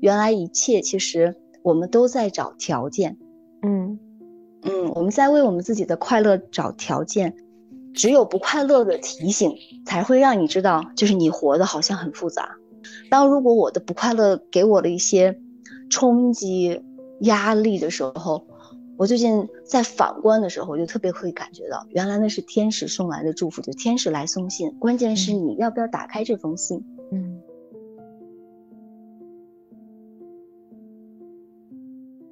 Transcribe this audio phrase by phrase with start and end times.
[0.00, 3.16] 原来一切其实我们都在找条件，
[3.62, 3.98] 嗯
[4.62, 7.34] 嗯，我们在为我们自己的快乐找条件。
[7.92, 9.52] 只有不快乐的提醒，
[9.84, 12.56] 才会让你知道，就是你活的好像很复杂。
[13.10, 15.36] 当如果我的不快乐给我的一些
[15.90, 16.80] 冲击、
[17.22, 18.46] 压力的时候，
[18.96, 24.70] 我最近在反观的时候，我就特别会感觉到，原来那是天使送来的祝福，就天使来送信。
[24.78, 26.78] 关键是你要不要打开这封信？
[26.78, 26.99] 嗯。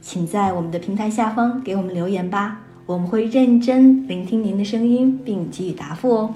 [0.00, 2.62] 请在我们的平台下方给我们留言吧。
[2.86, 6.34] 我们会认真聆听您的声音，并给予答复哦。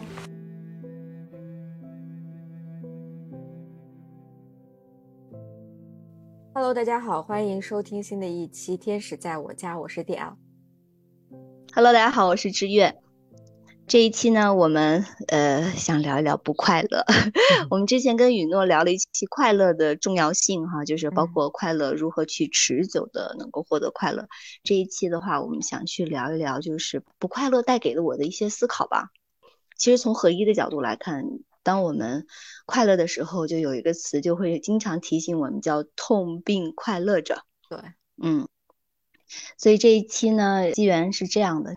[6.52, 10.34] Hello，大家好，欢迎收听新的一期《天使在我家》，我是 DL。
[11.72, 12.95] Hello，大家好，我是知月。
[13.91, 17.05] 这一期呢，我们呃想聊一聊不快乐。
[17.70, 24.28] 我们之前跟雨诺聊了一期快乐的重要性，哈，就是包括快乐如何去持久的能够获得快乐。
[24.62, 29.08] 这一期的话，我们想去聊一聊，就是不快乐带给了我的一些思考吧。
[29.77, 31.24] 其实从合一的角度来看，
[31.64, 32.28] 当我们
[32.66, 37.42] 快乐的时候，就有一个词就会经常提醒我们，叫痛并快乐着。
[37.68, 37.80] 对，
[38.22, 38.46] 嗯。
[39.58, 41.74] 所以这一期呢，机缘是这样的。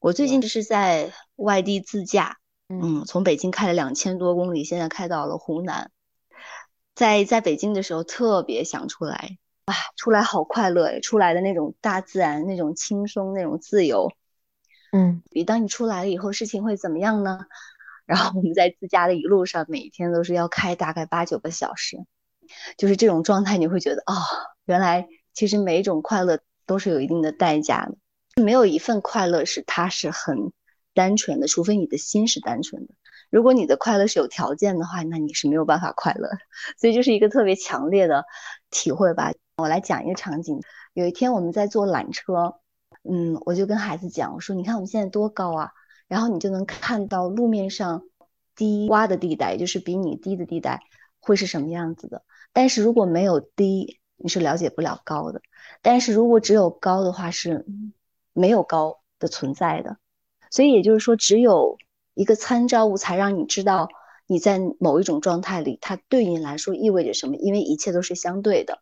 [0.00, 5.90] 我最近就是在外地自驾，嗯，从北京开了两千多公里，现在开到了湖南。
[6.94, 14.10] 在在北京的时候特别想出来，啊，出来好快乐，出来的那种大自然那种轻松那种自由，
[14.92, 17.40] 嗯，比当你出来了以后事情会怎么样呢？
[18.06, 21.98] 然后我们在自驾的一路上，每天都是要开大概八九个小时，
[22.78, 24.14] 就是这种状态，你会觉得哦，
[24.64, 28.42] 原来其实每一种快乐都是有一定的代价的。
[28.42, 30.52] 没有一份快乐是它是很
[30.96, 32.94] 单纯的，除非你的心是单纯的。
[33.28, 36.30] 如果你的快乐是有条件的话，那你是没有办法快乐。
[36.80, 38.24] 所以就是一个特别强烈的
[38.70, 39.32] 体会吧。
[39.58, 40.60] 我来讲一个场景：
[40.94, 42.54] 有一天我们在坐缆车，
[43.08, 45.70] 嗯，我就跟孩子讲，我说：“你看我们现在多高啊？”
[46.08, 48.02] 然后你就能看到路面上
[48.54, 50.80] 低洼的地带，就是比你低的地带
[51.20, 52.22] 会是什么样子的。
[52.52, 55.42] 但是如果没有低，你是了解不了高的。
[55.82, 57.66] 但是如果只有高的话，是。
[58.38, 59.96] 没有高的存在的，
[60.56, 61.76] 所以也就是说，只有
[62.14, 63.90] 一个参照物才让你知道
[64.26, 67.36] 你在某一种状态里，它对你来说意味着什么。
[67.36, 68.80] 因为一切都是相对的，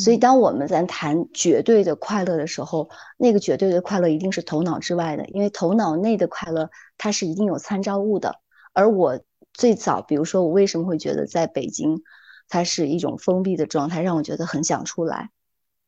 [0.00, 8.40] 所以当我们在谈绝对的快乐的时候，那个绝对的快乐一定是头脑之外的，因为头脑内的快乐它是一定有参照物的。
[8.72, 9.20] 而我
[9.52, 12.02] 最早，比如说我为什么会觉得在北京
[12.48, 15.28] 它是一种封闭的状态，让我觉得很想出来，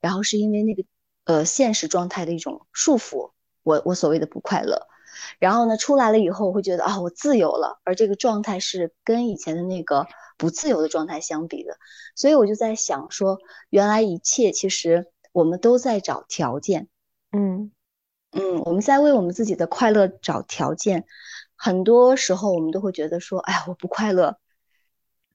[0.03, 0.85] 然后是因为那个。
[1.25, 3.33] 呃，现实状态的一种束缚，
[3.63, 4.87] 我我所谓的不快乐，
[5.39, 11.77] 然后呢，出来了以后我会觉得啊，我自由了，而这个状态是跟以前的那个不自由的状态相比的，
[12.15, 13.39] 所以我就在想说，
[13.71, 16.89] 原来一切其实我们都在找条件，
[17.33, 17.73] 嗯。
[18.33, 21.07] 嗯，我们在为我们自己的快乐找条件，
[21.57, 24.37] 很多时候我们都会觉得说，哎呀，我不快乐。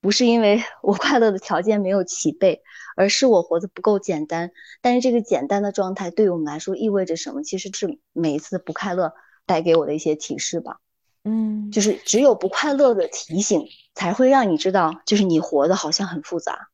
[0.03, 2.61] 不是因为我 快乐的条件没有齐备，
[2.97, 4.51] 而是我活得不够简单。
[4.81, 7.41] 但是这个简单的状态对于我们来说意味着什么？
[7.41, 9.13] 其实是每一次不快乐
[9.45, 10.81] 带给我的一些提示吧。
[11.23, 13.65] 嗯，就是只有不快乐的提醒，
[13.95, 16.67] 才会让你知道，就是你活的好像很复杂。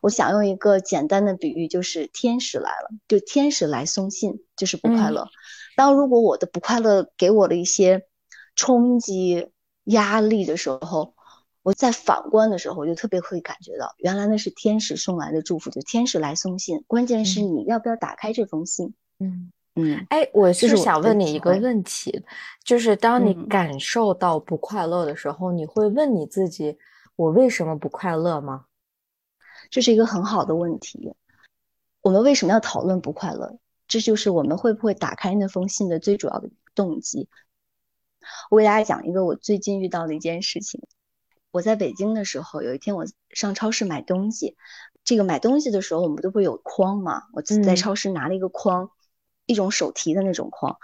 [0.00, 5.28] 我想用一个简单的比喻，就是天使来了，就天使来送信，就是不快乐。
[5.76, 8.06] 当如果我的不快乐给我的一些
[8.56, 9.50] 冲击、
[9.84, 11.12] 压力的时候。
[11.62, 16.82] 我在反观的时候，我就特别会感觉到，原来那是天使送来的祝福，就天使来送信。
[16.86, 18.94] 关键是你要不要打开这封信？
[19.18, 20.06] 嗯嗯。
[20.08, 22.24] 哎，我是想问你一个问题，
[22.64, 26.78] 就是当你感受到不快乐的时候，你会问你自己，
[27.16, 28.64] 我为什么不快乐吗？
[29.68, 31.14] 这是一个很好的问题。
[32.00, 33.58] 我们为什么要讨论不快乐？
[33.86, 37.28] 这就是我们会不会打开那封信的最主要的动机。
[38.50, 40.80] 我给大家讲一个我最近遇到的一件事情。
[41.50, 44.56] 我在北京的时候，有一天我上超市买东西，
[45.04, 47.24] 这个买东西的时候，我们都会有筐嘛。
[47.32, 48.90] 我自己在超市拿了一个筐，
[49.46, 50.76] 一种手提的那种筐。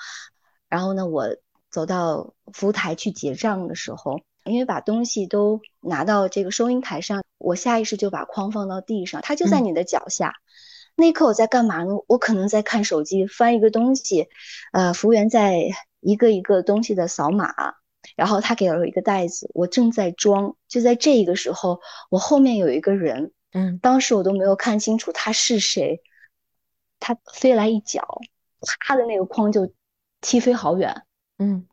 [0.69, 1.37] 然后呢，我
[1.71, 10.35] 走到服务台去结账的时候，因为把东西都拿到这个收银台上，我下意识就把筐放到地上，它就在你的脚下。
[10.97, 11.93] 那一刻我在干嘛呢？
[12.09, 14.29] 我可能在看手机，翻一个东西，
[14.73, 15.61] 呃，服务员在
[16.01, 17.55] 一个一个东西的扫码，
[18.17, 20.57] 然后他给了我一个袋子，我正在装。
[20.67, 21.81] 就在这一个时候，
[22.11, 26.03] 我后面有一个人，嗯，当时我都没有看清楚他是谁，
[26.99, 28.21] 他飞来一脚，
[28.81, 29.71] 啪的那个框就
[30.21, 31.05] 踢飞好远，
[31.39, 31.69] 嗯，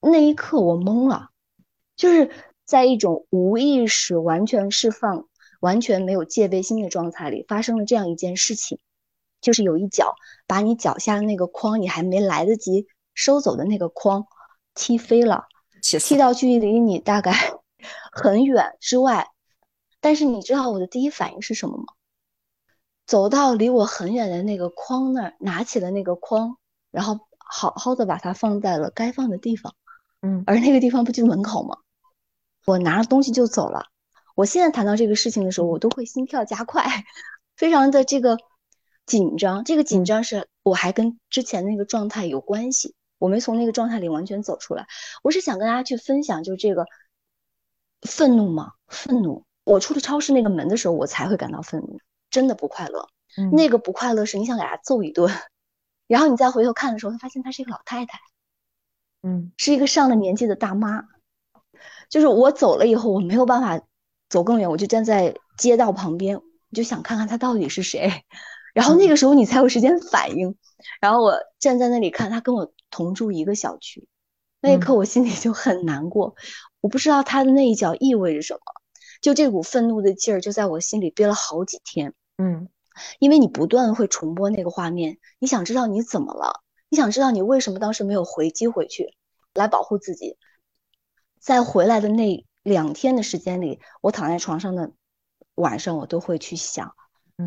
[0.00, 1.30] 那一刻我懵了，
[1.96, 2.30] 就是
[2.66, 5.26] 在一种无意识、完全释放。
[5.60, 8.78] 完全没有戒备心的状态里发生了这样一件事情，
[9.40, 10.14] 就是有一脚
[10.46, 14.26] 把你脚下的那个框，你还没来得及收走的那个框
[14.74, 15.46] 踢飞了，
[16.00, 17.32] 踢到距离你大概
[18.12, 19.28] 很远之外。
[20.00, 21.84] 但是你知道我的第一反应是什么吗？
[23.06, 26.56] 走到离我很远的那个筐那儿，拿起了那个筐，
[26.90, 29.74] 然后好好的把它放在了该放的地方。
[30.22, 31.76] 嗯，而那个地方不就门口吗？
[32.66, 33.86] 我拿了东西就走了。
[34.34, 36.84] 我现在谈到这个事情的时候，我都会心跳加快，
[37.56, 38.36] 非常的这个
[39.06, 39.62] 紧张。
[39.62, 44.86] 这个紧张是我还跟之前那个状态有关系，我没从那个状态里完全走出来。
[45.22, 46.86] 我是想跟大家去分享，就是这个
[48.02, 48.72] 愤怒吗？
[48.86, 49.44] 愤怒。
[49.64, 53.08] 我出了超市那个门的时候，我才会感到愤怒，真的不快乐。
[53.52, 55.32] 那个不快乐是你想给他揍一顿，
[56.06, 58.18] 然后你再回头看的时候，他发现她是一个老太太，
[59.22, 61.04] 嗯，是一个上了年纪的大妈。
[62.08, 63.80] 就是我走了以后，我没有办法。
[64.28, 66.42] 走更远，我就站在街道旁边，我
[66.72, 68.24] 就想看看她到底是谁。
[68.76, 70.54] 然后那个时候你才有时间反应。
[71.00, 74.06] 然后我站在那里看他跟我同住一个小区，
[74.60, 76.34] 那一刻我心里就很难过。
[76.82, 78.60] 我不知道他的那一脚意味着什么，
[79.22, 82.12] 就这股愤怒的劲儿就在我心里憋了好几天。
[82.36, 82.68] 嗯，
[83.18, 89.16] 因为你不断会重播那个画面，你想知道你怎么了，你想知道你为什么当时没有回击回去
[89.54, 90.36] 来保护自己，
[91.40, 92.44] 在回来的那。
[92.66, 94.90] 两天的时间里，我躺在床上的
[95.54, 96.96] 晚上，我都会去想，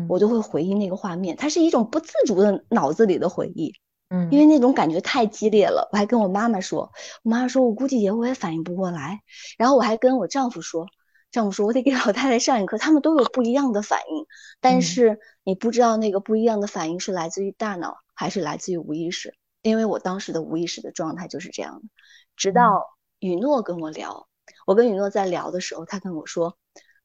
[0.08, 3.72] 我都会回忆那个画面，它是一种不自主的脑子里的回忆，
[4.08, 5.88] 嗯，因为那种感觉太激烈了。
[5.92, 6.92] 我还跟我妈妈说，
[7.22, 9.20] 我妈妈说我估计也我也反应不过来。
[9.58, 10.86] 然后我还跟我丈夫说，
[11.30, 14.26] 丈夫说我得给老太太上一课，他们都有不一样的反应，
[14.60, 21.88] 但是你不知道那个不一样的反应是来自于大脑还是来自于无意识，因为我当时的无意识的状态就是这样的。
[22.36, 22.84] 直到
[23.18, 24.28] 雨诺跟我聊。
[24.66, 26.56] 我跟雨诺在聊的时候，他跟我说，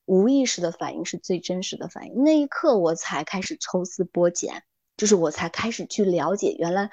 [0.06, 2.24] 无意识的反应是最真实的反应。
[2.24, 4.64] 那一刻，我才开始抽丝剥茧，
[4.98, 6.90] 就是我才开始去了解，原来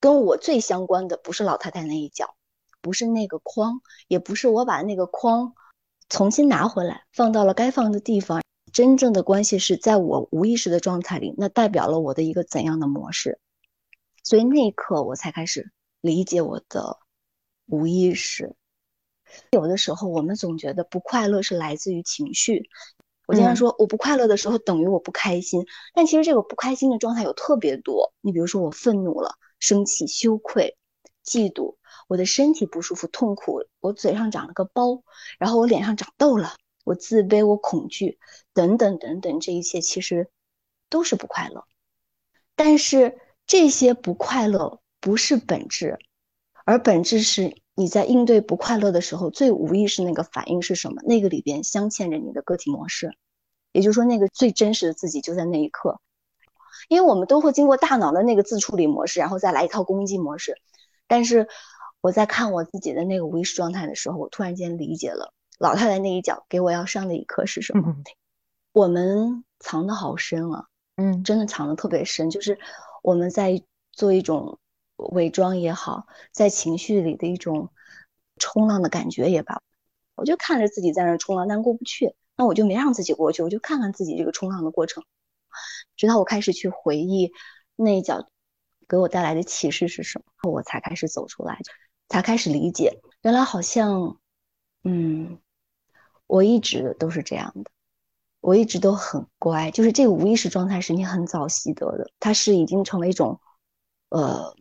[0.00, 2.34] 跟我最相关的不是老太太那一脚，
[2.80, 5.54] 不是那个筐，也不是我把那个筐
[6.08, 8.42] 重新拿回来放到了该放的地方。
[8.72, 13.38] 真正的关系是在我无意识的状态里，那代表了我的一个怎样的模式？
[14.22, 15.70] 所以那一刻，我才开始
[16.00, 16.98] 理解我的
[17.66, 18.54] 无意识。
[19.50, 22.68] 有的时候，我们总觉得不快乐是来自于情绪。
[23.26, 28.12] 我经常说，我不快乐的时候等于我不开心，但其实这个不开心的状态有特别多。
[28.20, 30.76] 你比如说，我愤怒了、生气、羞愧、
[31.24, 31.74] 嫉妒，
[32.06, 35.02] 我的身体不舒服、痛苦，我嘴上长了个包，
[35.40, 38.20] 然后我脸上长痘了，我自卑、我恐惧，
[38.54, 40.30] 等等等等，这一切其实
[40.88, 41.64] 都是不快乐。
[42.54, 45.98] 但是这些不快乐不是本质，
[46.64, 47.56] 而本质是。
[47.78, 51.02] 你在应对不快乐的时候，最无意识那个反应是什么？
[51.02, 53.14] 那个里边镶嵌着你的个体模式，
[53.72, 56.00] 也就是说，那个最真实的自己就在那一刻。
[56.88, 60.56] 因为我们都会经过大脑的那个自处理模式，然后再来一套攻击模式。
[61.06, 61.48] 但是
[62.00, 67.94] 我在看我自己的那个无意识状态的时候，我突然间理解了老太太那一脚给我要上的一课是什么。
[68.72, 70.64] 我们藏的好深啊，
[70.96, 72.58] 嗯，真的藏的特别深，就是
[73.02, 73.62] 我们在
[73.92, 74.58] 做一种。
[74.96, 77.70] 伪装也好，在情绪里的一种
[78.38, 79.60] 冲浪的感觉也罢，
[80.14, 85.04] 我就看着自己在那冲浪，但过不去，那我就没让自己过去，我就看看自己这个冲浪的过程，
[85.96, 87.32] 直到我开始去回忆
[87.76, 88.28] 那一脚
[88.88, 91.60] 给我带来的启示是什么，我才开始走出来，
[92.08, 94.18] 才开始理解，原来好像，
[94.82, 95.38] 嗯，
[96.26, 97.70] 我一直都是这样的，
[98.40, 103.38] 我一直都很乖，就是这个无意识状态是你很早习得的，它是已经成为一种，
[104.08, 104.56] 呃。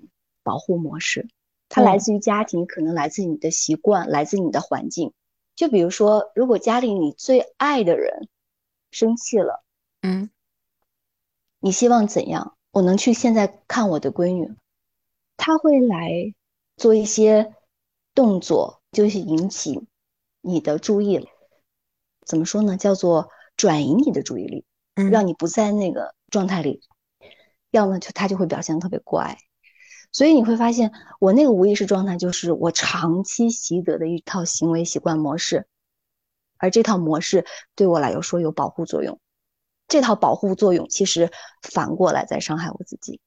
[0.46, 1.28] 保护模式，
[1.70, 5.12] 它来自于家庭，可能来自你的习惯，来自你的环境。
[5.56, 8.30] 就比如说，如果家里你最爱的人
[8.92, 9.64] 生气了，
[10.02, 10.30] 嗯，
[11.60, 12.56] 你希望怎样？
[12.72, 14.54] 我能去现在看我的闺女，
[15.38, 16.36] 她会来
[16.78, 17.56] 做一些
[18.14, 19.88] 动作，就是引起
[20.42, 21.28] 你的注意。
[22.25, 22.78] 怎么说呢？
[22.78, 24.66] 叫做转移你的注意力，
[25.10, 26.82] 让你不在那个状态里。
[27.72, 29.38] 要么就她就会表现特别乖。
[30.16, 35.68] 所以你会发现，我那个无意识状态就是我长期习得的一套行为习惯模式，
[36.56, 37.46] 而这套模式
[37.76, 39.20] 对我来说有保护作用。
[39.90, 41.30] 这套保护作用其实
[41.64, 43.20] 反过来在伤害我自己。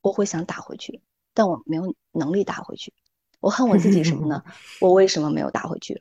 [0.00, 1.02] 我会想打回去，
[1.34, 2.94] 但我没有能力打回去。
[3.40, 4.42] 我恨我自己什么呢？
[4.80, 6.00] 我为什么没有打回去？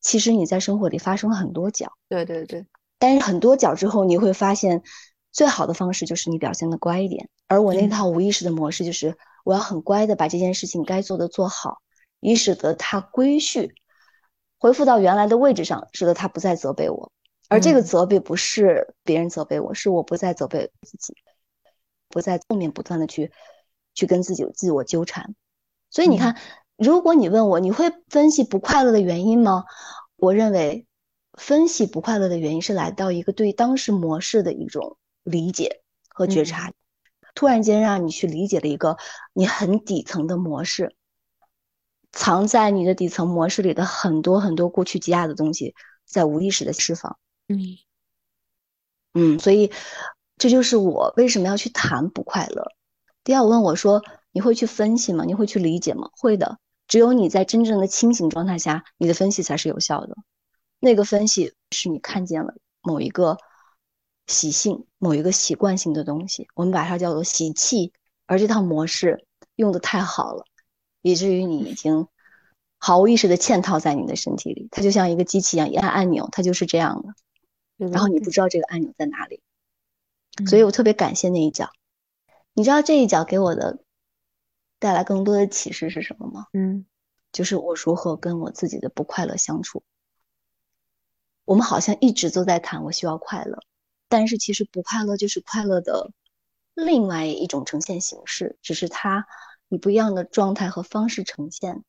[0.00, 2.64] 其实你在生活里发生了很多脚，对对对。
[2.98, 4.82] 但是很多脚之后，你会发现，
[5.32, 7.28] 最好的方式就是你表现的乖一点。
[7.48, 11.78] 而我那套无意识的模式就是，我要很乖的把这件事情该做的做好，
[12.20, 13.74] 以使得它归序，
[14.58, 17.10] 恢复到原来的位置上，使得他不再责备我。
[17.48, 21.14] 而这个责备不是别人责备我，是我不再责备自己，
[22.08, 23.32] 不在后面不断的去
[23.94, 25.34] 去跟自己自我纠缠。
[25.90, 26.36] 所以你看。
[26.78, 29.64] 如果你问我，你会分析不快乐的原因吗？
[30.16, 30.88] 我认为，
[31.34, 36.72] 分析不快乐的原因是来到一个对当时模式的一种理解和觉察，
[37.34, 38.96] 突然间让你去理解了一个
[39.32, 40.94] 你很底层的模式，
[42.12, 45.74] 藏在你的底层模式里的很多很多过去积压的东西，
[46.04, 47.18] 在无意识的释放。
[47.48, 47.58] 嗯
[49.14, 49.72] 嗯，所以
[50.38, 52.72] 这就是我为什么要去谈不快乐。
[53.24, 54.02] 第二，我问我说，
[54.32, 55.24] 你会去分析吗？
[55.24, 56.10] 你会去理解吗？
[56.16, 56.58] 会的。
[56.88, 60.16] 只有你在真正的清醒状态下，你的分析才是有效的。
[60.78, 63.38] 那个分析是你看见了某一个
[64.32, 67.92] 习性、某一个习惯性的东西，我们把它叫做习气。
[68.26, 70.44] 而这套模式用的太好了，
[71.02, 72.08] 以至于你已经
[72.78, 74.66] 毫无意识的嵌套在你的身体里。
[74.72, 77.88] 它就像一个机器一样，一按按钮，它就是这样的。
[77.88, 79.40] 然后你不知道这个按钮在哪里。
[80.48, 81.70] 所以我特别感谢那一脚。
[82.54, 83.78] 你知道这一脚给我的。
[84.78, 86.48] 带来更多的启示是什么吗？
[86.54, 86.84] 嗯，
[87.30, 89.84] 就是我如何跟我自己的不快乐相处。
[91.44, 93.62] 我们好像一直都在谈我需要快乐，
[94.12, 96.10] 但是其实不快乐就是快乐的
[96.74, 99.26] 另外一种呈现形式，只是它
[99.70, 101.82] 以不一样的状态和方式呈现。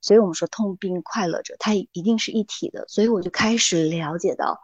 [0.00, 2.84] 所以我们说痛并快乐着，它一定是一体的。
[2.88, 4.58] 所以我就开始了解到，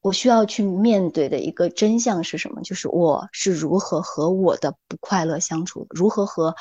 [0.00, 2.62] 我需要去面对的一个真相是什么？
[2.62, 6.56] 就是我是如何和我的不快乐相处，如何和。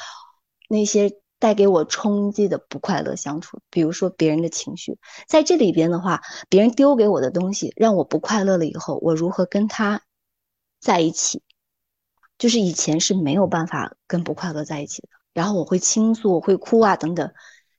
[0.72, 10.02] 那些带给我冲击的不快乐相处，比如说别人的情绪，在这里边的话，别人丢给我的东西让我不快乐了以后，我如何跟他
[10.80, 11.42] 在一起？
[12.38, 17.34] 就是以前是没有办法跟不快乐在一起的，然后我会倾诉，我会哭啊等等，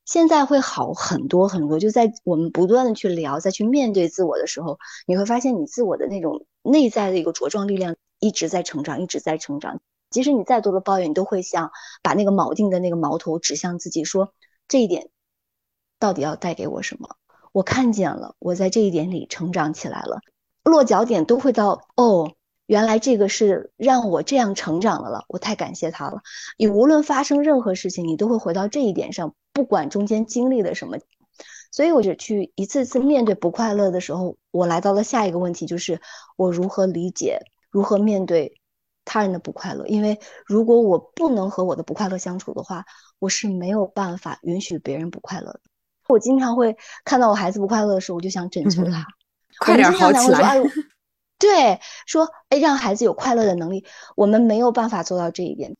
[0.04, 1.78] 现在会好很多很多。
[1.78, 9.80] 就在我们不断的去聊，再去面对自我的时候，你会发现你自我的那种内在的一个茁壮力量一直在成长，一直在成长。
[10.10, 11.70] 即使你再多的抱怨，你都会想
[12.02, 14.32] 把那个锚定的那个矛头指向自己，说
[14.68, 15.08] 这一点
[15.98, 17.16] 到底要带给我什么？
[17.52, 20.20] 我看见了，我在这一点里成长起来了，
[20.62, 22.32] 落脚点都会到哦，
[22.66, 26.20] 原来这个是让我这样成长的了，我太感谢他了。
[26.56, 30.98] 你无论发生任何事情，你都会回到这一点上，不管中间经历了什么。
[31.72, 36.00] 所以我就去一次次面对不快乐的时候，我来到了下一个问题，就是
[36.36, 37.40] 我如何理解，
[37.70, 38.59] 如何面对。
[39.12, 42.84] 他人的不快乐，因为如果我不能和我的不快乐相处的话，
[43.18, 45.60] 我是没有办法允许别人不快乐的。
[46.06, 49.04] 我经常会看到我孩子不快乐的时候，我就想拯救他，
[49.58, 50.62] 快点好起来。
[51.40, 55.76] 对，说哎，让孩子有快乐的能力，我们没有办法做到这一点。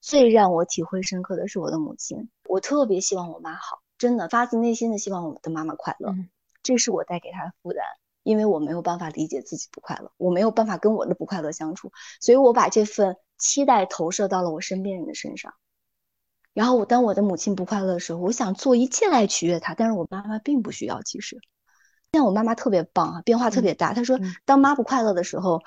[0.00, 6.14] 最让我体会深刻的是我的母亲，我特别希望我妈好，真的发自内心的希望我的妈妈快乐，
[6.62, 7.84] 这是我带给她的负担。
[8.22, 15.52] 因为我没有办法理解自己不快乐，我没有办法跟我的不快乐相处，所以我把这份期待投射到了我身边人的身上。
[16.52, 21.00] 然后我当我的母亲不快乐的时候，我想做一切来取悦她，但是我妈妈并不需要。
[21.02, 21.40] 其实，
[22.10, 23.94] 但我妈妈特别棒啊，变化特别大。
[23.94, 25.62] 她说，当妈不快乐的时候，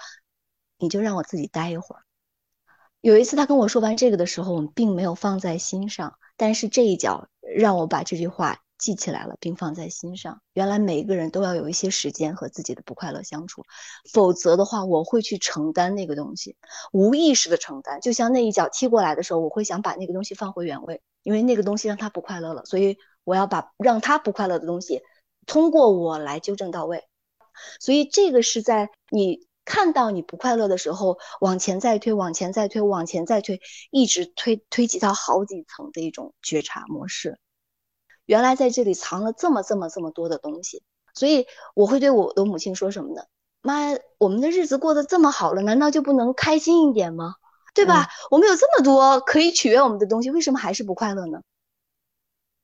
[0.77, 2.03] 你就让我自己待一会儿。
[3.01, 8.61] 有一次她跟我说完这个的时候，我们并没有放在心上，但是这一脚让我把这句话。
[8.77, 10.41] 记起来了，并放在心上。
[10.53, 13.63] 原来每一个人都要有一些时间和自己的不快乐相处，
[14.11, 16.57] 否则的话，我会去承担那个东西，
[16.91, 18.01] 无意识的承担。
[18.01, 25.01] 就像那一脚踢过来的时候，我会想把那个东西放回原位，因为那个东西让他不快乐了，所以我要把让他不快乐的东西
[25.45, 27.03] 通过我来纠正到位。
[27.79, 37.39] 所以这个是在你看到你不快乐的时候，往前再推，往前再推，往前再推，一直推推挤到好几层的一种觉察模式。
[38.25, 43.23] 原来在这里藏了这么这么这么多的东西，所以我会对我的母亲说什么呢？
[43.61, 47.35] 妈，我们的日子过得这么好了，难道就不能开心一点吗？
[47.73, 48.09] 对吧？
[48.31, 51.41] 我们有这么多可以取悦我们的东西，为什么还是不快乐呢？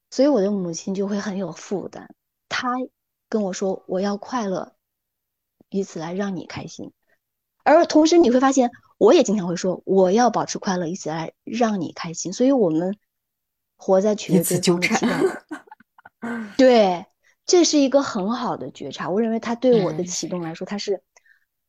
[0.09, 2.07] 所以我的母亲就会很有负担，
[2.49, 2.69] 她
[3.29, 4.73] 跟我说我要快乐，
[5.69, 6.91] 以此来让你开心。
[7.63, 12.33] 而同时你会发现，我也经常会说，我要保持快乐，以此来让你开心。
[12.33, 12.97] 所以，我们
[13.77, 15.40] 活在取悦对方的期待。
[16.57, 17.05] 对，
[17.45, 19.09] 这是一个很好的觉察。
[19.09, 21.01] 我认为它对我的启动来说，它是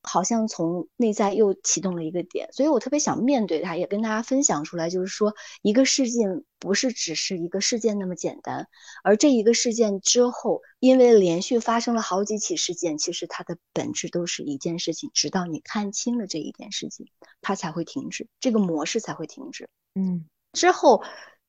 [0.03, 2.53] 好像从内在又启动了一个点。
[2.53, 8.69] 所以我特别想面对它，也跟大家分享出来，就是说，一个事件不是只是一个事件那么简单，
[9.03, 15.11] 而这一个事件之后，因为连续发生了好几起事件，其实它的本质都是一件事情。
[15.15, 17.07] 直到你看清了这一件事情，
[17.41, 19.69] 它才会停止，这个模式才会停止。
[19.95, 21.03] 嗯，之后。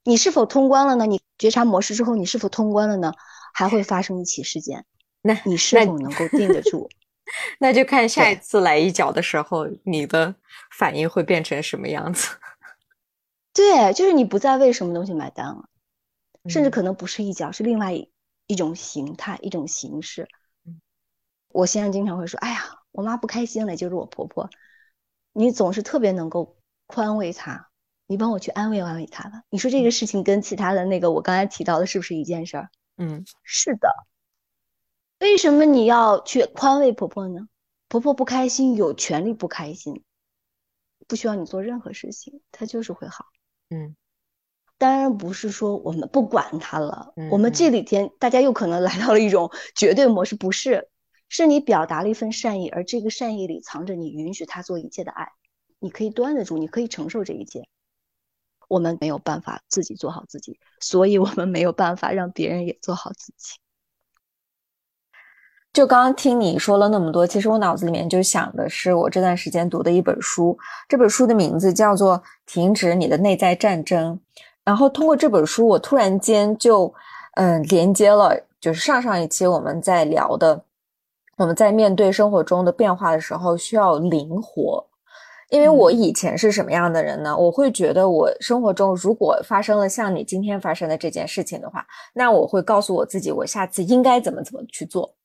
[0.03, 1.05] 你是否通关了呢？
[1.05, 3.13] 你觉察模式之后，你是否通关了呢？
[3.53, 4.85] 还会发生一起事件，
[5.21, 6.89] 那你是否能够定得住？
[7.59, 10.35] 那就看下一次来一脚的时候，你的
[10.77, 12.29] 反应会变成什么样子。
[13.53, 15.69] 对，就是你不再为什么东西买单了，
[16.49, 17.93] 甚至可能不是一脚，是另外
[18.47, 20.27] 一种形态、一种形式。
[21.49, 24.49] 我先生经常会说：“哎呀，我妈不开心了，就是我婆婆。”
[25.33, 26.57] 你总是特别能够
[26.87, 27.69] 宽慰她。
[28.13, 29.41] 你帮我去安慰安慰他吧。
[29.49, 32.69] 你说这个事情跟其他的那个我刚才提到的是不是一件事儿？
[32.95, 33.89] 嗯，是的。
[35.19, 37.47] 为什么你要去宽慰婆婆呢？
[37.87, 40.03] 婆婆不开心，有权利不开心，
[41.07, 43.25] 不需要你做任何事情，她就是会好。
[43.71, 43.95] 嗯，
[44.77, 47.15] 当然不是说我们不管她了。
[47.31, 50.87] 我们这几天大家又可能来到了一种绝对模式，不是，
[51.29, 55.29] 是你表达了一份善意，而这个善意里藏着你允许她做一切的爱，
[55.79, 57.67] 你可以端得住，你可以承受这一切。
[58.67, 63.57] 我们没有办法自己做好自己，所以我们没有办法让别人也做好自己。
[65.71, 70.55] 就刚刚听你说了那么多，其实我脑子里面就想的是我这段时间读的一本书，
[70.87, 74.15] 这本书的名字叫做《停止你的内在战争》。
[74.63, 76.93] 然后通过这本书，我突然间就
[77.33, 80.63] 嗯连接了，就是上上一期我们在聊的，
[81.37, 84.87] 我们在面对生活中的变化的时候需要灵活。
[85.53, 87.37] 因为我以前是什么样的人呢？
[87.37, 95.15] 我会觉得我生活中如果发生了像你今天发生的这件事情的话，那我会告诉我自己，我下次应该怎么怎么去做。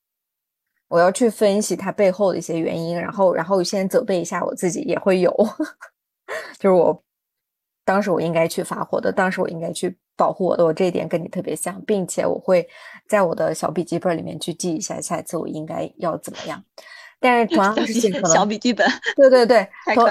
[0.87, 5.31] 我要去分析它背后的一些原因，然后然后先责备一下我自己，也会有，
[6.59, 7.03] 就是我
[7.83, 12.69] 当时我应该去发火的，当时我应该去保护我的，我这一点跟你特别像，并且我会
[13.07, 16.63] 在我的小笔记本里面去记一下，下一次我应该要怎么样。
[17.19, 20.09] 但是同样的事情，可能小笔记本，对对对，同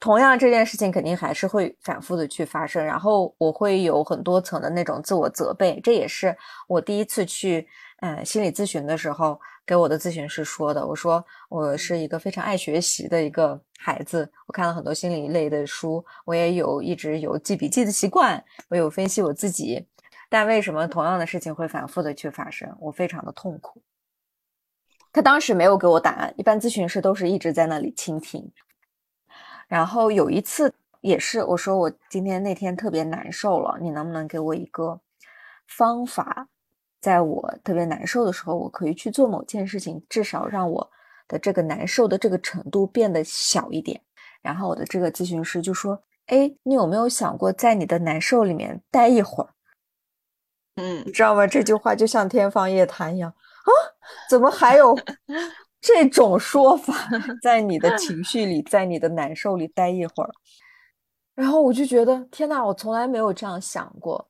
[0.00, 6.36] 同样这件事情肯定还是会反复的去发生，然后我会有很多层的那种自我责备，这也是
[6.68, 7.66] 我第一次去
[8.00, 10.86] 嗯心理咨询的时候给我的咨询师说的。
[10.86, 19.84] 我说我是一个非常爱学习的一个孩子，我看了很多心理类的书，我也有一直有记笔记的习惯，我有分析我自己，
[20.30, 22.72] 但为什么同样的事情会反复的去发生？
[22.80, 23.82] 我非常的痛苦。
[25.12, 28.52] 他当时没有给我答案，一般咨询师都是一直在那里倾听。
[29.66, 35.00] 然后有一次也是，我说我今天那天特别难受了，你能不能给我一个
[35.66, 36.48] 方法，
[37.00, 40.90] 在我特别难受的时候，我可以去做某件事情，至少让我
[41.26, 44.00] 的这个难受的这个程度变得小一点。
[44.40, 49.50] 然后我的这个咨询师就说：“哎，你有没有想过在你的难受里面待一会儿？”
[50.76, 51.46] 嗯，你知道吗？
[51.46, 53.34] 这句话就像天方夜谭一样。
[53.68, 53.74] 啊，
[54.28, 54.98] 怎么还有
[55.80, 56.94] 这种说法？
[57.42, 60.30] 在你的情绪里，在你的难受里待一会儿，
[61.34, 64.28] 然后我就觉得天哪，我从来没有这样想过。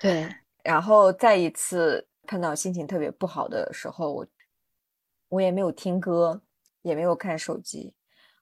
[0.00, 0.28] 对，
[0.62, 4.26] 然后再一次碰到心情特别不好的时候，我
[5.28, 6.40] 我也没有听歌，
[6.82, 7.92] 也没有看手机，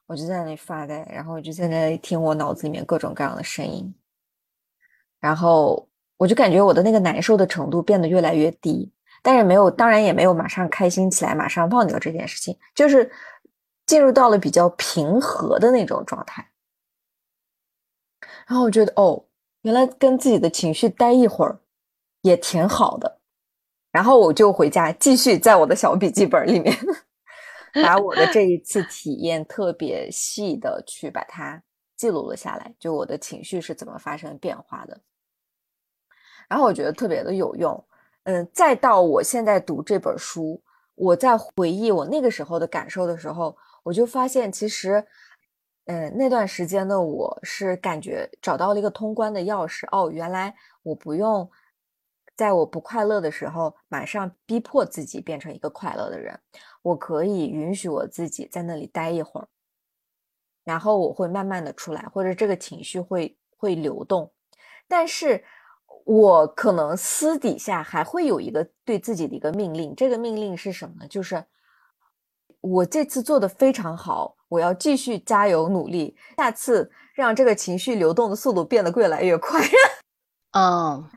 [0.06, 3.94] 我就在那里发呆，然后我就在那里听我脑子里面各种各样的声音，
[5.20, 8.92] 然后我就感觉我的那个难受的程度变得越来越低。
[9.22, 13.08] 但是没有，当然也没有马上开心起来，马上忘掉这件事情，就是
[13.86, 16.50] 进入到了比较平和的那种状态。
[18.48, 19.24] 然后我觉得，哦，
[19.62, 21.60] 原来跟自己的情绪待一会儿
[22.22, 23.20] 也挺好的。
[23.92, 26.76] 然后我就回家继续在我的小笔记本里面，
[27.74, 31.62] 把我的这一次体验特别细的去把它
[31.96, 35.00] 记录了下来，就我的情绪是怎么发生变化的。
[36.48, 37.84] 然后我觉得特别的有用。
[38.24, 40.62] 嗯，再到我现在读这本书，
[40.94, 45.04] 我在回忆我那个时候的感受的时候，我就发现其实，
[45.86, 49.88] 嗯，那段时间的我是感觉找到了一个通关的钥匙。
[49.90, 50.54] 哦，原来
[50.84, 51.50] 我不用
[52.36, 56.38] 在我不快乐的时候马上逼迫自己变成一个快乐的人，
[56.82, 59.48] 我可以允许我自己在那里待一会儿，
[60.62, 64.32] 然后我会慢慢的出来，或者这个情绪会会流动，
[64.86, 65.44] 但是。
[66.04, 71.06] 我可能私底下还会有一个对自己的一个命令，这个命令是什么呢？
[71.08, 71.44] 就是
[72.60, 79.60] 我这次做的非常好，我要继续加油努力，下次让这个情绪流动的速度变得越来越快，
[80.52, 81.08] 嗯，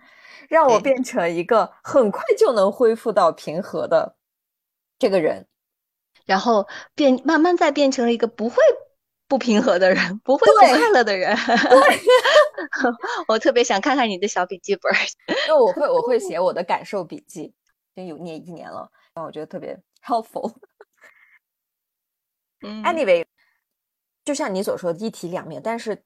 [0.49, 4.15] 让我变成一个很快就能恢复到平和的
[4.99, 5.47] 这个人。
[6.25, 8.57] 然后变慢慢再变成了一个不会
[9.27, 11.35] 不平和的人， 不会对不快乐的人。
[13.27, 14.97] 我特别想看看你的小笔记本儿。
[15.47, 17.53] 因为我会我会写我的感受笔记，已
[17.95, 20.53] 经有念一年了，然后我觉得特别 helpful。
[22.61, 23.25] 嗯 Anyway，
[24.23, 26.03] 就像你所说的一体两面，但是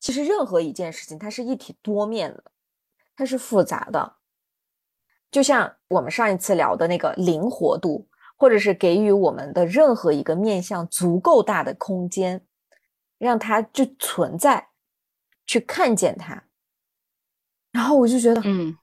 [0.00, 2.44] 其实任何一件事情它是一体多面的，
[3.16, 4.16] 它是复杂的。
[5.30, 12.40] 就像我们上一次聊的那个灵活度，或者是给予我们的任何一个面向足够大的空间，
[13.18, 14.68] 让它就存在，
[15.44, 16.44] 去看见它。
[17.72, 18.74] 然后我就觉得，嗯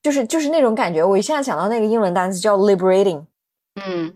[0.00, 1.02] 就是就是那种感觉。
[1.02, 3.26] 我一下想到那个英文单词叫 liberating，
[3.74, 4.14] 嗯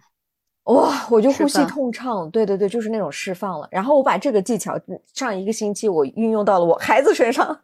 [0.64, 3.66] 哇，我就呼吸通畅，对对对，就是那种释放了。
[3.70, 7.60] 然后我把这个技巧嗯上一个星期我运用到了我孩子身上，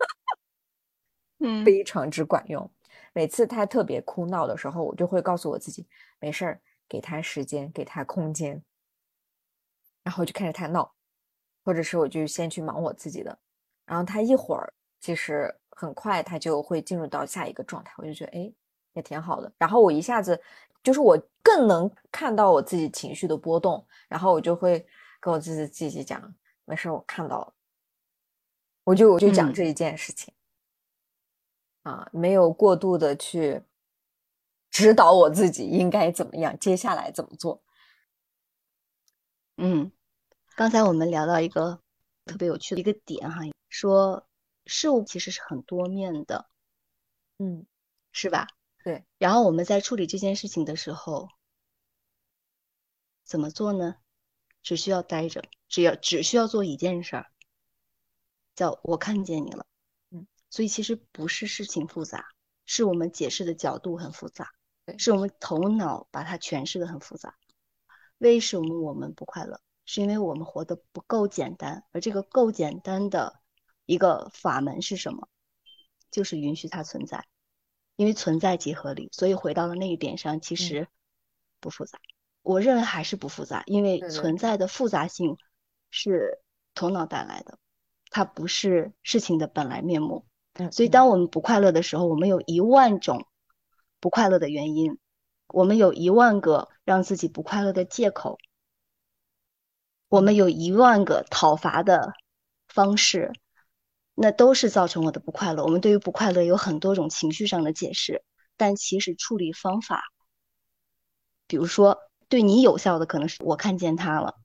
[1.38, 2.68] 嗯非常之管用。
[3.12, 5.86] 每次他特别哭闹的时候，我就会告诉我自己，
[6.18, 8.62] 没事儿，给他时间，给他空间，
[10.02, 10.94] 然后就看着他闹，
[11.64, 13.38] 或者是我就先去忙我自己的，
[13.84, 18.52] 然后他一会儿其实很快他就会进入到下一个状态，我就觉得哎
[18.94, 19.52] 也挺好的。
[19.58, 20.40] 然后我一下子
[20.82, 24.86] 就是我更能看到我自己情绪的波动，然后我就会
[25.20, 27.52] 跟我自己自己讲，没事，我看到了，
[28.84, 30.32] 我就我就讲嗯这一件事情。
[31.84, 33.62] 啊，没有过度的去
[34.70, 37.62] 指导我自己应该怎么样，接下来怎么做。
[39.56, 39.90] 嗯，
[40.56, 41.82] 刚才我们聊到一个
[42.24, 44.28] 特别有趣的一个点哈，说
[44.66, 46.48] 事物其实是很多面的，
[47.38, 47.66] 嗯，
[48.12, 48.46] 是吧？
[48.84, 49.04] 对。
[49.18, 51.28] 然后我们在处理这件事情的时候，
[53.24, 53.96] 怎么做呢？
[54.62, 57.26] 只需要待着，只要只需要做一件事儿，
[58.54, 59.66] 叫我看见你了。
[60.10, 62.28] 嗯，所以其实不是事情复杂，
[62.66, 64.57] 是我们解释的角度很复杂，对
[64.96, 67.34] 是我们头脑把它诠释的很复杂。
[68.18, 69.60] 为什么我们不快乐？
[69.84, 73.40] 是因为我们活得不够简单，而这个够简单的
[73.86, 75.28] 一个法门是什么？
[76.10, 77.26] 就是允许它存在，
[77.96, 80.88] 因为存在即合理，所以回到了那一点上，其实
[81.60, 81.98] 不复杂。
[82.42, 85.36] 我认为还是不复杂，因为存在的复杂性
[85.90, 86.40] 是
[86.74, 87.58] 头脑带来的，
[88.10, 90.26] 它不是事情的本来面目。
[90.54, 93.26] 嗯所以，当我们不快乐的时候，我们有一万种
[94.00, 94.98] 不快乐的原因，
[95.48, 98.38] 我们有一万个让自己不快乐的借口，
[100.08, 102.12] 我们有一万个讨伐的
[102.68, 103.32] 方式，
[104.14, 105.64] 那都是造成我的不快乐。
[105.64, 108.22] 我们对于不快乐有很多种情绪上的解释，
[108.56, 110.04] 但其实处理方法，
[111.48, 114.36] 比如说对你有效的可能是我看见他了，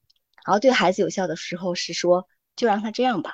[0.46, 3.34] 然后对孩子有效的时候是说就让他这样吧，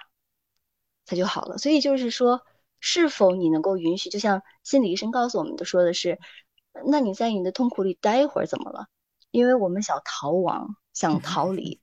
[1.06, 1.58] 他就好了。
[1.58, 2.42] 所以就是说。
[2.80, 4.10] 是否你能够允许？
[4.10, 6.20] 就像心理医生告诉我们的说的是，
[6.86, 8.88] 那你在你的痛苦里待一会儿怎么了？
[9.32, 11.82] 因为我们想逃亡，想逃离。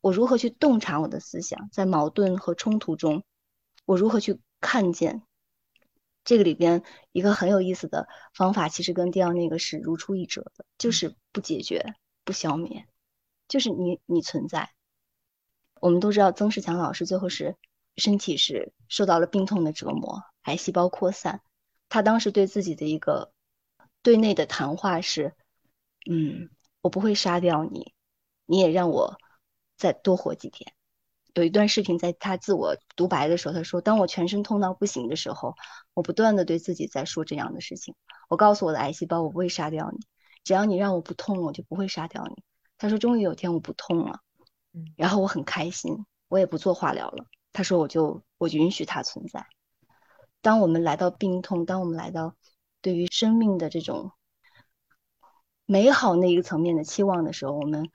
[0.00, 1.68] 我如何去洞察我的思想？
[1.72, 3.24] 在矛盾和冲突中，
[3.84, 5.22] 我如何去看见？
[6.24, 12.86] 这个里边一个很有意思的方法，其实跟第二那个是如出一辙的，就是不解决、不消灭，
[13.48, 14.70] 就是你你存在。
[15.80, 17.56] 我们都知道曾仕强老师最后是。
[17.98, 21.42] 身体是受到了病痛的折磨，癌细胞扩散。
[21.88, 23.32] 他当时对自己的一个
[24.02, 25.34] 对内的谈话是
[26.08, 27.92] ：“嗯，我不会杀掉你，
[28.46, 29.18] 你也让我
[29.76, 30.72] 再多活几天。”
[31.34, 35.54] 有一段视频，在他自我独白的时候，他说：“当我全身痛到不行的时候，
[35.94, 37.94] 我不断的对自己在说这样的事情。
[38.28, 39.98] 我告诉我的癌细胞，我不会杀掉你，
[40.42, 42.42] 只要你让我不痛，我就不会杀掉你。”
[42.76, 44.20] 他说：“终于有天我不痛了，
[44.96, 47.24] 然后我很开心，我也不做化疗了。”
[47.58, 49.44] 他说：“我就我允许它存在。
[50.40, 52.36] 当我们来到病痛，当我们来到
[52.80, 54.12] 对于生命的这种
[55.66, 57.90] 美好那一个层面的期望的时候，我们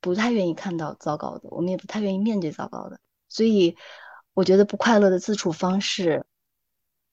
[0.00, 3.00] 不太愿意看到糟糕的，我们也不太愿意面对糟糕的。
[3.28, 3.76] 所以，
[4.34, 6.24] 我觉得不快乐的自处方式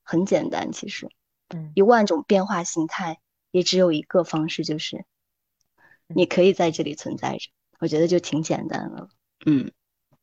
[0.03, 1.09] 很简单，其实，
[1.47, 5.05] 嗯，一万种变化形态也只有一个方式，就是
[6.05, 7.49] 你可以在这里存在着。
[7.79, 9.09] 我觉得就挺简单了，
[9.47, 9.71] 嗯。”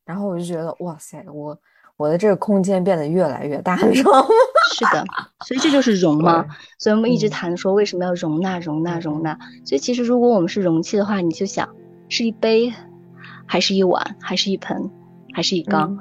[0.04, 1.58] 然后我就觉得，哇塞，我
[1.96, 4.26] 我的这个空间变得越来越大，你知道吗？
[4.74, 5.04] 是的，
[5.46, 6.44] 所以这就是容嘛。
[6.78, 9.38] 所以我们一直嗯谈说为什么要容纳、容纳、嗯容纳。
[9.64, 11.68] 所以其实如果我们是容器的话，你就想
[12.08, 12.72] 是一杯，
[13.46, 14.90] 还是一碗，还是一盆，
[15.32, 15.96] 还是一缸。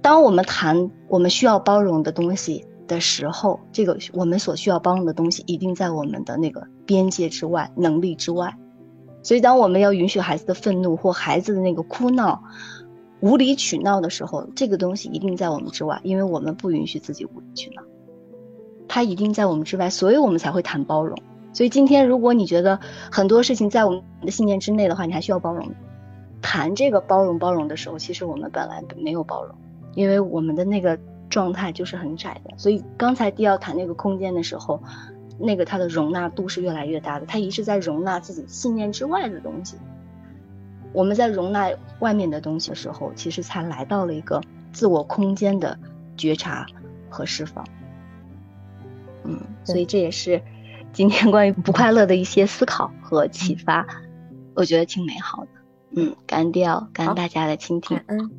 [0.00, 8.56] 当我们谈我们需要包容的东西的时候，这个我们所需要包容的东西一定在我们的那个边界之外、能力之外。
[9.22, 12.40] 所以，当我们要允许孩子的愤怒或孩子的那个哭闹、
[13.20, 17.82] 无理取闹的时候，这个东西一定在我们之外，因为我们不允许自己无理取闹。
[18.88, 21.16] 它一定在我们之外，所以我们才会谈包容。
[21.52, 22.78] 所以今天，如果你觉得
[23.10, 25.68] 很多事情在我们的信念之内的话，你还需要包容。
[26.42, 29.54] 谈这个包容包容的时候，其实我们本来没有包容，
[29.94, 30.98] 因为我们的那个
[31.28, 32.50] 状态就是很窄的。
[32.56, 34.80] 所以刚才第二谈那个空间的时候。
[35.38, 39.76] 那个它的容纳度是越来越大的，它一直在容纳自己信念之外的东西。
[40.96, 44.40] 我们在容纳外面的东西的时候，其实才来到了一个
[44.72, 45.78] 自我空间的
[46.16, 46.64] 觉察
[47.10, 47.62] 和释放。
[49.24, 50.40] 嗯，所以这也是
[50.94, 53.86] 今天关于不快乐的一些思考和启发，
[54.54, 55.50] 我觉得挺美好的。
[55.90, 58.00] 嗯，感恩掉，感恩大家的倾听。
[58.06, 58.30] 嗯。